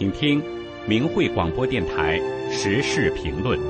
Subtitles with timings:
[0.00, 0.42] 请听
[0.88, 2.18] 明慧广播电台
[2.50, 3.60] 时事评论。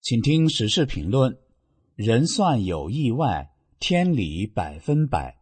[0.00, 1.36] 请听时事评论：
[1.96, 5.36] 人算有意外，天理百分百。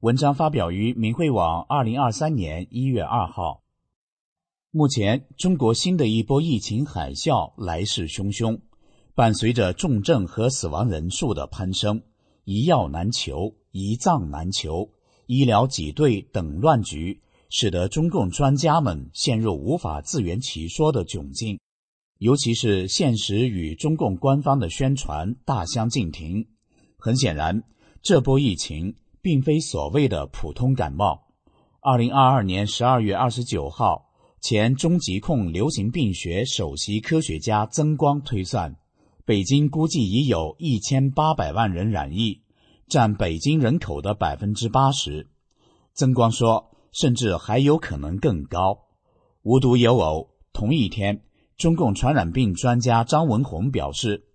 [0.00, 3.62] 文章发表于明慧网，二零二三年一月二号。
[4.70, 8.60] 目前，中国新的一波疫情海啸来势汹汹，
[9.14, 12.02] 伴随着重症和死亡人数的攀升，
[12.44, 13.54] 一药难求。
[13.72, 14.90] 一藏难求，
[15.26, 21.58] 医疗挤兑等乱局，使得中共专家们陷入无法自圆其说的窘境。
[22.18, 26.46] 尤其是现实与中共官方的宣传大相径庭。
[26.98, 27.64] 很显然，
[28.02, 31.28] 这波疫情并非所谓的普通感冒。
[31.80, 34.10] 二零二二年十二月二十九号，
[34.42, 38.76] 前中疾控流行病学首席科学家曾光推算，
[39.24, 42.41] 北京估计已有一千八百万人染疫。
[42.92, 45.26] 占北京人口的百分之八十，
[45.94, 48.80] 曾光说，甚至还有可能更高。
[49.40, 51.22] 无独有偶，同一天，
[51.56, 54.26] 中共传染病专家张文宏表示，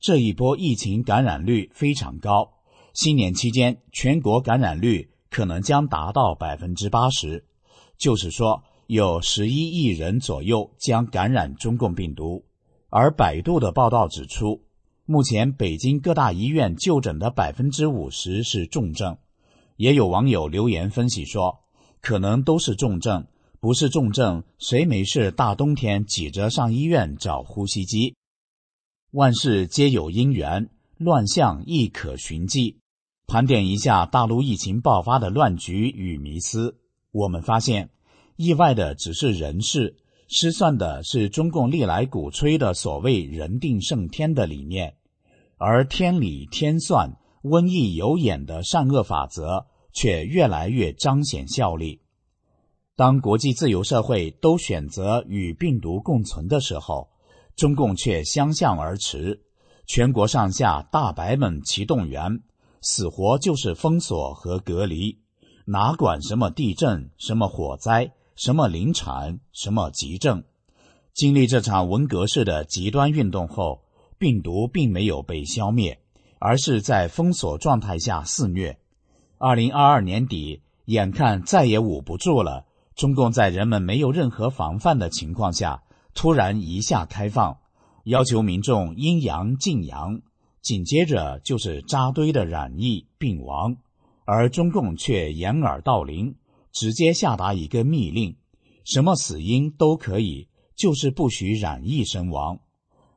[0.00, 2.54] 这一波疫情感染率非常高，
[2.94, 7.44] 新年期间全国感染率可能将达到百分之八十，
[7.98, 12.46] 就是说有十一亿人左右将感染中共病毒。
[12.88, 14.65] 而百度的报道指出。
[15.08, 19.18] 目前，北京各大医院就诊的百分之五十是重症，
[19.76, 21.60] 也有网友留言分析说，
[22.00, 23.28] 可能都是重症，
[23.60, 28.16] 不是重症，谁没事大冬天挤着上医院找呼吸机？
[29.12, 32.80] 万事皆有因缘，乱象亦可寻迹。
[33.28, 36.78] 盘点一下大陆疫情爆发的乱局与迷思，
[37.12, 37.90] 我们发现，
[38.34, 39.98] 意外的只是人事。
[40.28, 44.96] 失算的是中共历来鼓吹的所谓“人定胜天”的理念，
[45.56, 52.00] 而天理天算、瘟疫有眼的善恶法则却越来越彰显效力。
[52.96, 57.08] 当国际自由社会都选择与病毒共存的时候，
[57.54, 59.42] 中共却相向而驰，
[59.86, 62.40] 全国上下大白们齐动员，
[62.80, 65.20] 死活就是封锁和隔离，
[65.66, 68.12] 哪管什么地震、什么火灾。
[68.36, 70.44] 什么临产，什么急症？
[71.14, 73.82] 经历这场文革式的极端运动后，
[74.18, 75.98] 病毒并没有被消灭，
[76.38, 78.78] 而是在封锁状态下肆虐。
[79.38, 85.82] 二零二二年底，眼看再也捂不住了，中共在人们没有任何防范的情况下，
[86.14, 87.58] 突然一下开放，
[88.04, 90.20] 要求民众阴阳禁阳，
[90.60, 93.76] 紧接着就是扎堆的染疫病亡，
[94.26, 96.34] 而中共却掩耳盗铃。
[96.76, 98.36] 直接下达一个密令，
[98.84, 102.60] 什么死因都可以，就是不许染疫身亡。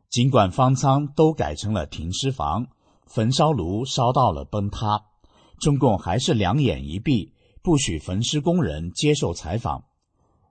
[0.09, 2.67] 尽管方舱都改成了停尸房，
[3.05, 5.01] 焚烧炉烧到了崩塌，
[5.59, 9.83] 中共还是两眼一闭，不许焚尸工人接受采访。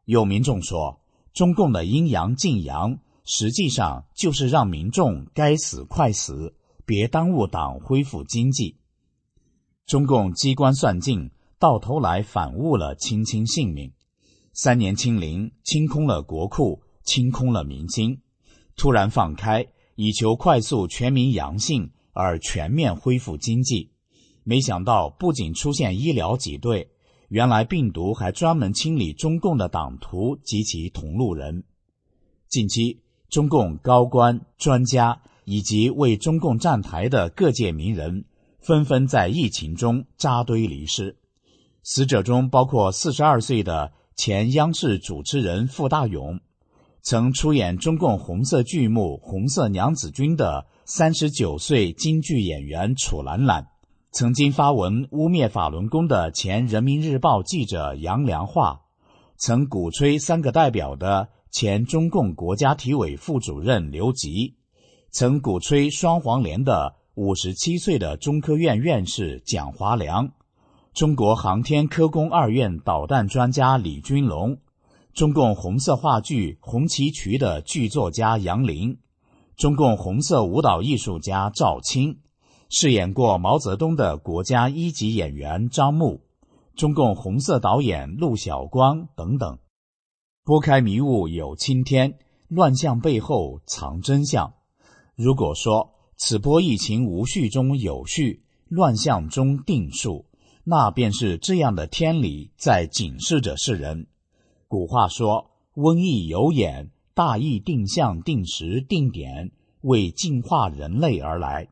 [0.05, 1.01] 有民众说，
[1.33, 6.55] 中共的阴阳禁阳，实际上就是让民众该死快死，
[6.85, 8.77] 别耽误党恢复经济。
[9.87, 11.31] 中共机关算尽。
[11.59, 13.93] 到头来反误了亲亲性命，
[14.53, 18.21] 三年清零清空了国库，清空了民心，
[18.77, 23.91] 突然放开，以求快速全民阳性而全面恢复经济。
[24.45, 26.91] 没想到不仅出现医疗挤兑，
[27.29, 31.65] 原来病毒还专门清理中共的党徒及其同路人。
[32.49, 38.25] 近期，中共高官、专家以及为中共站台的各界名人，
[38.61, 41.18] 纷纷在疫情中扎堆离世。
[41.91, 46.39] 死者中包括四十二岁的前央视主持人傅大勇，
[47.01, 53.69] 曾出演中共红色剧目《红色娘子军》的三十九岁京剧演员楚兰兰，
[54.13, 58.83] 曾经发文污蔑法轮功的前人民日报记者杨良化，
[59.39, 64.57] 曾鼓吹三个代表的前中共国家体委副主任刘吉，
[65.11, 70.35] 曾鼓吹双黄连的五十七岁的中科院院士蒋华良。
[70.95, 74.59] 中国航天科工二院导弹专家李军龙，
[75.13, 78.99] 中共红色话剧《红旗渠》的剧作家杨林，
[79.57, 82.19] 中共红色舞蹈艺术家赵青，
[82.69, 86.21] 饰演过毛泽东的国家一级演员张牧，
[86.75, 89.59] 中共红色导演陆小光等等。
[90.45, 92.19] 拨开迷雾有青天，
[92.49, 94.55] 乱象背后藏真相。
[95.15, 100.25] 如果说此波疫情无序中有序，乱象中定数。
[100.71, 104.07] 那便是这样的天理在警示着世人。
[104.69, 109.51] 古话说：“瘟疫有眼，大义定向、定时、定点，
[109.81, 111.69] 为净化人类而来。”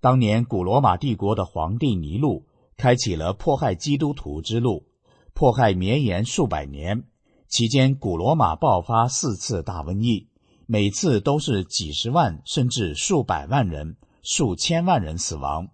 [0.00, 2.46] 当年古罗马帝国的皇帝尼禄
[2.78, 4.86] 开启了迫害基督徒之路，
[5.34, 7.04] 迫害绵延数百年。
[7.48, 10.26] 期间，古罗马爆发四次大瘟疫，
[10.64, 15.68] 每次都是几十万甚至数百万人、数千万人死亡，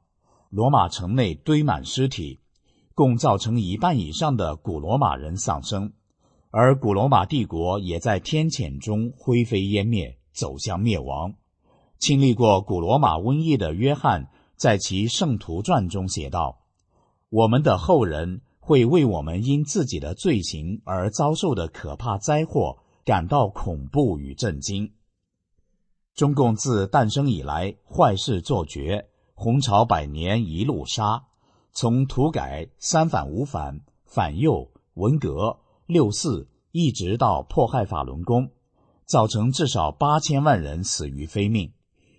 [0.57, 2.41] 罗马城内堆满尸体，
[2.95, 5.93] 共造成一半以上的古罗马人丧生，
[6.51, 11.35] 而古罗马帝国也在天谴中灰飞烟灭，走向灭亡。
[11.99, 16.61] 经历过古罗马瘟疫的约翰，在其《圣徒传》中写道
[17.29, 24.91] ：“我们的后人会为我们因自己的罪行而遭受的可怕灾祸感到恐怖与震惊。”
[26.17, 31.25] 中共自诞生以来，坏事做绝，红潮百年一路杀，
[31.71, 38.51] 从土改、三反五反、反右、文革、六四，一直到迫害法轮功，
[39.05, 41.71] 造成至少八千万人死于非命。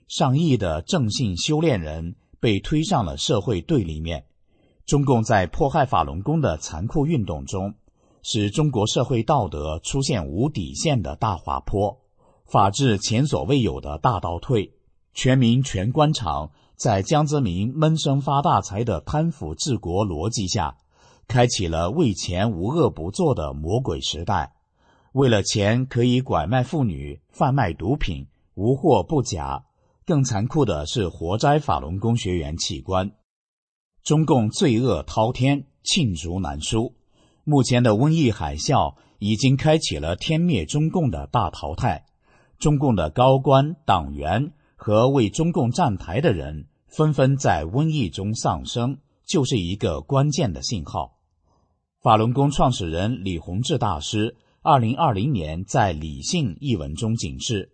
[0.08, 4.28] 上亿的正信修炼人被推上了社会对立面。
[4.86, 7.74] 中共在迫害法轮功的残酷运动中，
[8.22, 12.00] 使中国社会道德出现无底线的大滑坡，
[12.46, 14.72] 法治前所未有的大倒退。
[15.16, 20.78] 全民全官场在江泽民闷声发大财的贪腐治国逻辑下，
[21.28, 24.54] 开启了为钱无恶不作的魔鬼时代。
[25.12, 29.64] 为了钱，可以拐卖妇女、贩卖毒品，无货不假。
[30.06, 33.12] 更残酷的是活摘法轮功学员器官，
[34.04, 36.94] 中共罪恶滔天，罄竹难书。
[37.44, 42.06] 目前的瘟疫海啸已经开启了天灭中共的大淘汰，
[42.60, 51.18] 中共的高官、党员和为中共站台的人纷纷在瘟疫中丧生，就是一个关键的信号。
[52.00, 57.74] 法轮功创始人李洪志大师二零二零年在《理性》一文中警示。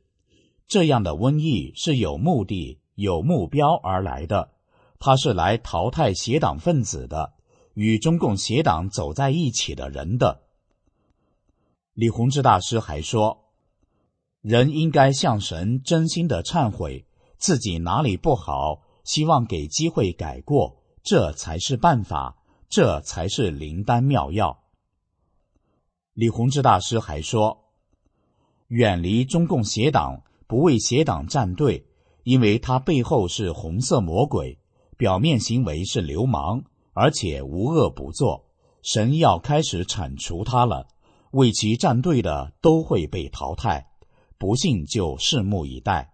[0.66, 4.52] 这样的瘟疫是有目的、有目标而来的，
[4.98, 7.34] 它是来淘汰邪党分子的，
[7.74, 10.44] 与中共邪党走在一起的人的。
[11.94, 13.43] 李洪志大师还说，
[14.44, 17.07] 人应该向神真心的忏悔
[17.38, 22.38] 自己哪里不好，希望给机会改过，这才是办法，
[22.69, 24.60] 这才是灵丹妙药。
[26.13, 27.63] 李洪志大师还说，
[28.68, 30.22] 远离中共邪党。
[30.45, 31.88] 不为邪党站队，
[32.24, 34.60] 因为他背后是红色魔鬼，
[34.98, 38.45] 表面行为是流氓，而且无恶不作。
[38.84, 40.88] 神要开始铲除他了，
[41.31, 43.93] 为其站队的都会被淘汰。
[44.44, 46.12] 不信就拭目以待。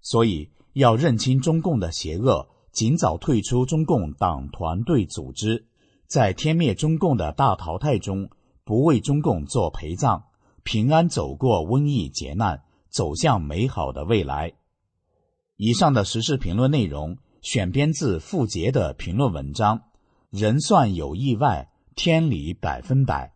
[0.00, 5.66] 所以要认清中共的邪恶，尽早退出中共党团队组织，
[6.06, 8.30] 在天灭中共的大淘汰中，
[8.62, 10.22] 不为中共做陪葬，
[10.62, 12.62] 平安走过瘟疫劫难。
[12.88, 14.52] 走向美好的未来。
[15.56, 19.82] 以上的时事评论内容选编自傅杰的评论文章。
[20.30, 23.35] 人算有意外，天理百分百。